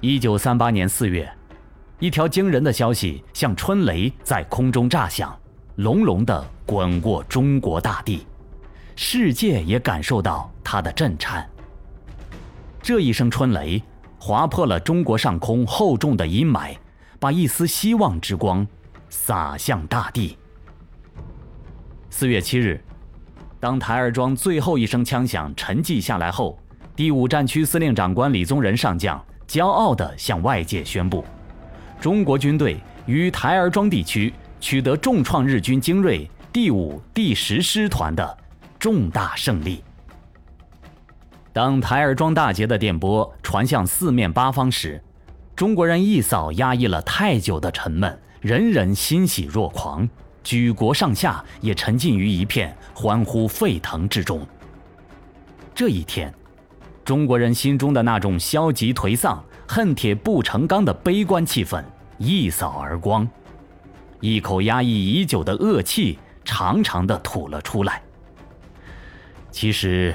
[0.00, 1.28] 一九三八年四月，
[1.98, 5.36] 一条惊人的消息像春雷在空中炸响，
[5.74, 8.24] 隆隆地滚过中国大地，
[8.94, 11.44] 世界也感受到它的震颤。
[12.80, 13.82] 这一声春雷，
[14.20, 16.76] 划破了中国上空厚重的阴霾，
[17.18, 18.64] 把一丝希望之光
[19.08, 20.38] 洒向大地。
[22.08, 22.80] 四月七日，
[23.58, 26.56] 当台儿庄最后一声枪响沉寂下来后，
[26.94, 31.24] 第五战区司令长官李宗仁上将骄傲地向外界宣布：
[31.98, 38.38] 中国军队于台儿庄地区取得重创日军精锐第五、第十师团的
[38.78, 39.82] 重大胜利。
[41.52, 45.02] 当台儿庄大捷的电波传向四面八方时，
[45.56, 50.06] 中国人一扫压抑了太久的沉闷，人人欣喜若狂。
[50.44, 54.46] 举国上下也沉浸于一片欢呼沸腾之中。
[55.74, 56.32] 这一天，
[57.08, 61.82] 中国人心中的那种消极颓丧、恨铁不成钢的悲观气氛
[62.18, 63.26] 一扫而光，
[64.20, 68.02] 一口压抑已久的恶气长长的吐了出来。
[69.50, 70.14] 其实，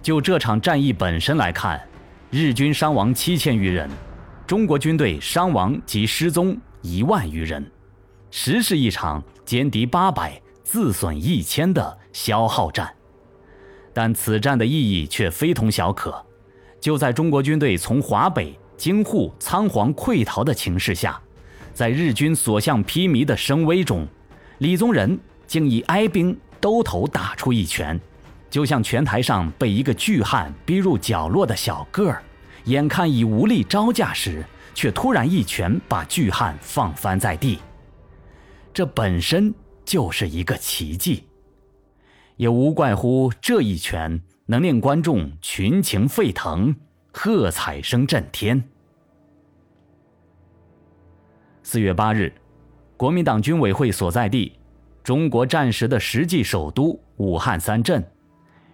[0.00, 1.82] 就这场战役本身来看，
[2.30, 3.90] 日军伤亡七千余人，
[4.46, 7.68] 中国军队伤亡及失踪一万余人。
[8.30, 12.94] 实是一场歼敌八百、自损一千的消耗战，
[13.92, 16.24] 但此战的意义却非同小可。
[16.80, 21.20] 就在中国军队从华北、京沪仓皇溃逃的情势下，
[21.72, 24.06] 在日军所向披靡的声威中，
[24.58, 28.00] 李宗仁竟以哀兵兜头打出一拳，
[28.50, 32.22] 就像拳台上被一个巨汉逼入角落的小个儿，
[32.64, 37.60] 眼看已无力招架时，却突然一拳把巨汉放翻在地。
[38.74, 39.54] 这本身
[39.84, 41.24] 就是一个奇迹，
[42.42, 46.74] 也无怪乎这一拳能令观众群情沸腾，
[47.12, 48.60] 喝彩声震天。
[51.62, 52.32] 四月八日，
[52.96, 54.58] 国民党军委会所在地，
[55.04, 58.04] 中国战时的实际首都武汉三镇，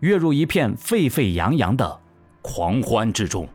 [0.00, 2.00] 跃入一片沸沸扬扬的
[2.42, 3.48] 狂欢之中。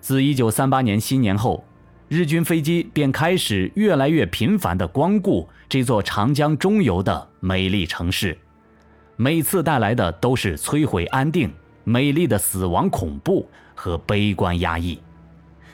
[0.00, 1.64] 自一九三八年新年后。
[2.06, 8.36] 日军飞机便开始越来越频繁地光顾这座长江中游的美丽城市，
[9.16, 11.52] 每次带来的都是摧毁安定、
[11.84, 14.98] 美丽的死亡恐怖和悲观压抑。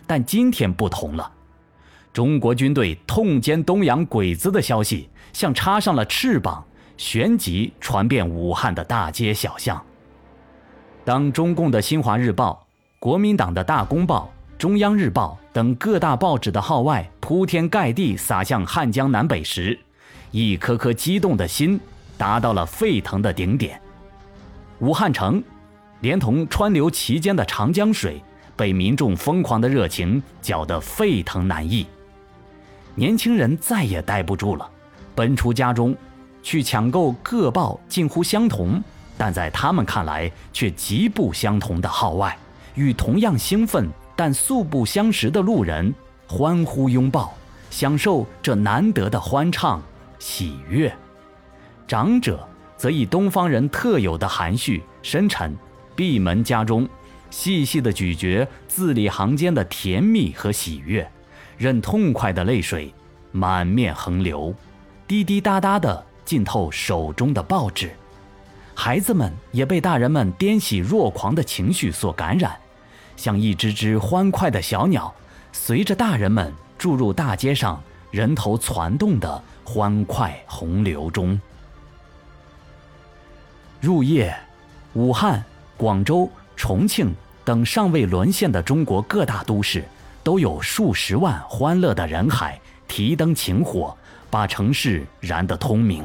[0.06, 1.30] 但今天不同了，
[2.12, 6.64] 中国军队痛歼东洋鬼子的消息像插上了翅膀，
[6.96, 9.80] 旋即传遍武汉的大街小巷。
[11.04, 12.66] 当中共的新华日报、
[12.98, 14.32] 国民党的大公报。
[14.58, 19.78] 中央日报等各大报纸的号外铺天盖地洒向汉江南北时，
[20.32, 21.80] 一颗颗激动的心
[22.20, 23.80] 达到了沸腾的顶点。
[24.80, 25.42] 武汉城，
[26.00, 28.22] 连同川流其间的长江水，
[28.54, 31.86] 被民众疯狂的热情搅得沸腾难抑。
[32.94, 34.68] 年轻人再也待不住了，
[35.14, 35.96] 奔出家中，
[36.42, 38.82] 去抢购各报近乎相同，
[39.16, 42.36] 但在他们看来却极不相同的号外，
[42.74, 43.88] 与同样兴奋。
[44.14, 45.94] 但素不相识的路人
[46.28, 47.32] 欢呼拥抱，
[47.70, 49.80] 享受这难得的欢畅
[50.18, 50.90] 喜悦；
[51.90, 55.52] 长者则以东方人特有的含蓄深沉，
[55.96, 56.88] 闭门家中，
[57.30, 61.10] 细细的咀嚼字里行间的甜蜜和喜悦，
[61.58, 62.94] 任痛快的泪水
[63.32, 64.54] 满面横流，
[65.08, 67.90] 滴滴答答的浸透手中的报纸。
[68.72, 72.56] 孩子们也被大人们癫喜若狂的情绪所感染。
[73.16, 75.12] 像一只只欢快的小鸟，
[75.50, 81.36] 随着大人们注入大街上人头攒动的欢快洪流中。
[83.80, 84.36] 入夜，
[84.92, 85.42] 武汉、
[85.78, 87.14] 广州、重庆
[87.44, 89.82] 等尚未沦陷的中国各大都市，
[90.22, 93.96] 都有数十万欢乐的人海提灯擎火，
[94.28, 96.04] 把城市燃得通明。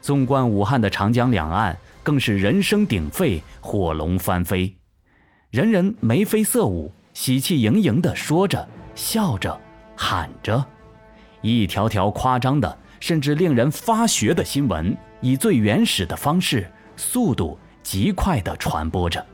[0.00, 4.74] 纵观武汉的长江两岸，更是人声鼎沸，火龙翻飞。
[5.50, 9.60] 人人眉飞色舞，喜气盈盈地说着、笑着、
[9.94, 10.64] 喊着，
[11.42, 19.26] 一条条夸张的，甚至令人发噱的新闻，以最原始的方式、速度极快地传播着。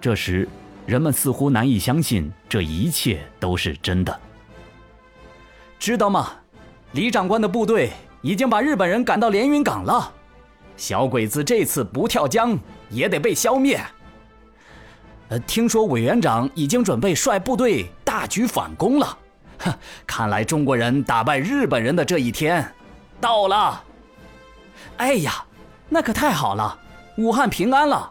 [0.00, 0.48] 这时，
[0.86, 4.18] 人们似乎难以相信这一切都是真的。
[5.78, 6.30] 知道吗？
[6.92, 7.90] 李长官的部队
[8.22, 10.10] 已经把日本人赶到连云港了，
[10.74, 12.58] 小鬼子这次不跳江
[12.88, 13.78] 也得被消灭。
[15.46, 19.18] 听说委员长已经准备率部队大举反攻了，
[19.58, 19.74] 哼，
[20.06, 22.66] 看来中国人打败日本人的这一天
[23.20, 23.84] 到了。
[24.96, 25.44] 哎呀，
[25.88, 26.78] 那可太好了，
[27.16, 28.10] 武汉平安了。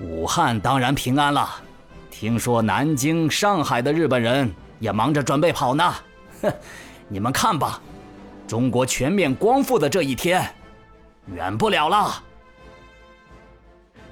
[0.00, 1.48] 武汉当然平安了，
[2.10, 5.94] 听说南京、上海的日本人也忙着准备跑呢。
[6.42, 6.52] 哼，
[7.08, 7.80] 你们看吧，
[8.46, 10.42] 中国全面光复的这一天，
[11.26, 12.22] 远不了了。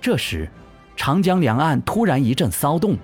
[0.00, 0.49] 这时，
[0.94, 2.96] 长江两岸突然一阵骚动，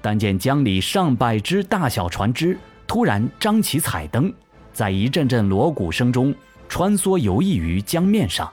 [0.00, 4.32] 但见江里上百只大小船只突然张起彩灯，
[4.72, 6.34] 在一阵阵锣鼓声中
[6.72, 8.50] 穿梭游弋于江面上。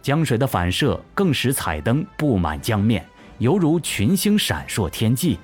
[0.00, 3.04] 江水的反射更使彩灯布满江面，
[3.38, 5.36] 犹如群星闪烁天际。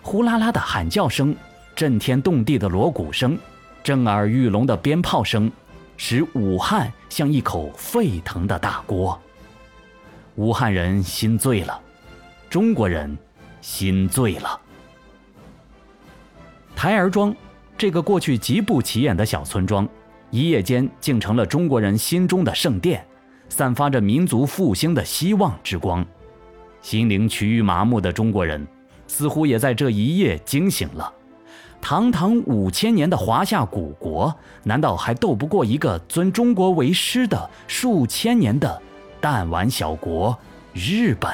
[0.00, 1.34] 呼啦啦的喊叫声，
[1.74, 3.36] 震天动地的锣鼓声，
[3.82, 5.50] 震耳欲聋的鞭炮声，
[5.96, 9.20] 使武汉像一口沸腾的大锅。
[10.36, 11.80] 武汉人心醉了，
[12.48, 13.18] 中国人
[13.60, 14.60] 心醉了。
[16.76, 17.34] 台儿庄
[17.76, 19.88] 这个过去极不起眼的小村庄，
[20.34, 23.06] 一夜间竟成了中国人心中的圣殿，
[23.48, 26.04] 散发着民族复兴的希望之光。
[26.82, 28.66] 心灵趋于麻木的中国人，
[29.06, 31.14] 似乎也在这一夜惊醒了。
[31.80, 34.34] 堂堂五千年的华夏古国，
[34.64, 38.82] 难道还斗不过一个尊中国为师的数千年的？
[39.20, 40.36] 弹丸小国
[40.72, 41.30] 日本，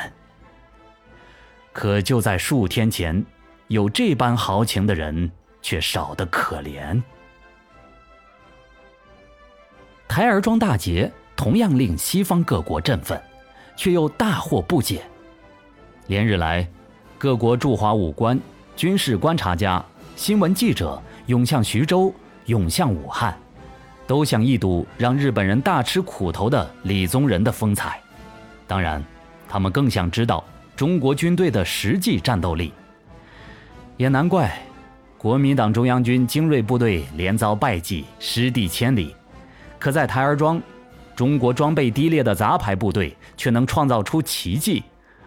[1.72, 3.24] 可就在数天前，
[3.68, 5.32] 有这般豪情的人
[5.62, 7.02] 却少得可怜。
[10.10, 13.22] 台儿庄大捷同样令西方各国振奋，
[13.76, 15.02] 却又大惑不解。
[16.08, 16.66] 连日来，
[17.16, 18.36] 各国驻华武官、
[18.74, 19.80] 军事观察家、
[20.16, 22.12] 新闻记者涌向徐州，
[22.46, 23.32] 涌向武汉。
[24.04, 28.00] 都想一睹让日本人大吃苦头的李宗仁的风采，
[28.66, 29.00] 当然，
[29.48, 30.42] 他们更想知道
[30.74, 32.72] 中国军队的实际战斗力。
[33.96, 34.60] 也难怪，
[35.16, 39.14] 国民党中央军精锐部队连遭败绩，失地千里。
[39.80, 40.60] 可在台儿庄，
[41.16, 44.84] 中国装备低劣的杂牌部队却能创造出奇迹，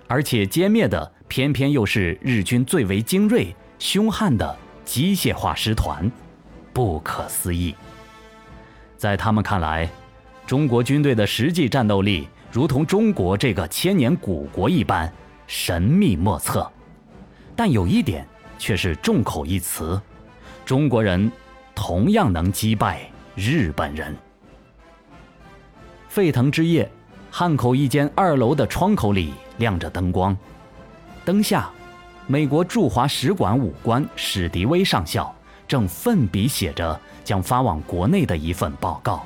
[0.08, 4.56] 而且歼灭的偏偏又是日军最为精锐、凶悍的
[4.86, 6.10] 机械化师团，
[6.72, 7.74] 不可思议。
[8.96, 9.90] 在他们看来，
[10.46, 15.12] 中国军队的实际战斗力如同中国这个千年古国一般
[15.48, 16.72] 神秘莫测。
[17.56, 18.28] 但有一点
[18.60, 20.00] 却是众口一词：
[20.64, 21.32] 中国人
[21.74, 23.02] 同样能击败
[23.36, 24.16] 日本人。
[26.13, 26.88] 沸腾之夜，
[27.31, 30.38] 汉口一间二楼的窗口里亮着灯光，
[31.25, 31.71] 灯下，
[32.27, 35.36] 美国驻华使馆武官史迪威上校
[35.68, 37.00] 正奋笔写着。
[37.24, 39.25] 将发往国内的一份报告，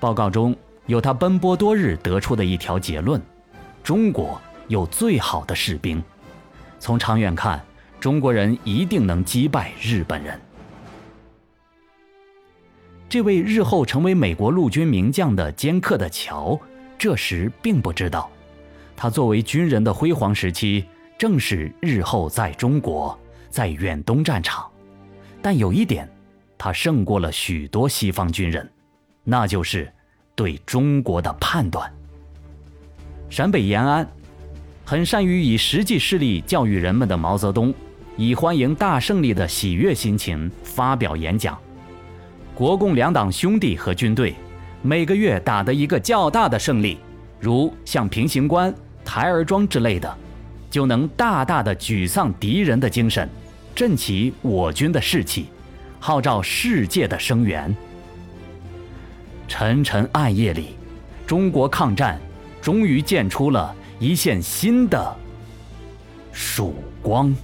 [0.00, 3.20] 报告中有他奔波多日得出的一条结论：
[3.82, 6.02] 中国有最好的士兵，
[6.78, 7.62] 从长远看，
[8.00, 10.40] 中国人一定能击败日本人。
[13.14, 16.58] 这位日后成为美国陆军名将的尖刻的乔，
[16.98, 18.28] 这时并不知道，
[18.96, 20.84] 他作为军人的辉煌时期
[21.16, 23.16] 正是日后在中国，
[23.48, 24.68] 在远东战场。
[25.40, 26.10] 但有一点。
[26.58, 28.68] 他胜过了许多西方军人，
[29.22, 29.88] 那就是
[30.34, 31.88] 对中国的判断。
[33.30, 34.04] 陕北延安，
[34.84, 37.72] 很善于以实际事例教育人们的毛泽东，
[38.16, 41.56] 以欢迎大胜利的喜悦心情发表演讲。
[42.54, 44.34] 国共两党兄弟和军队，
[44.80, 46.98] 每个月打得一个较大的胜利，
[47.40, 48.72] 如像平型关、
[49.04, 50.16] 台儿庄之类的，
[50.70, 53.28] 就能大大的沮丧敌人的精神，
[53.74, 55.46] 振起我军的士气。
[55.98, 57.74] 号召世界的声援。
[59.48, 60.76] 沉沉暗夜里，
[61.26, 62.20] 中国抗战
[62.60, 65.16] 终于见出了一线新的
[66.30, 67.34] 曙光。